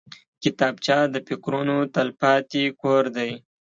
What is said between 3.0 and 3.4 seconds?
دی